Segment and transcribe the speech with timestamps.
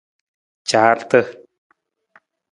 [0.69, 1.21] Caarata.